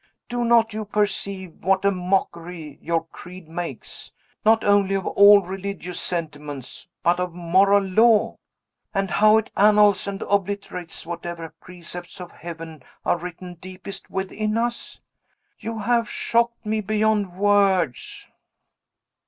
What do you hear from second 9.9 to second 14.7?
and obliterates whatever precepts of Heaven are written deepest within